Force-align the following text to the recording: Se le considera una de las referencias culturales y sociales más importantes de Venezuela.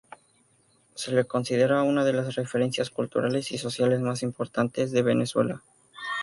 Se 0.95 1.11
le 1.11 1.25
considera 1.25 1.83
una 1.83 2.03
de 2.03 2.11
las 2.11 2.33
referencias 2.33 2.89
culturales 2.89 3.51
y 3.51 3.59
sociales 3.59 3.99
más 4.01 4.23
importantes 4.23 4.91
de 4.91 5.03
Venezuela. 5.03 5.61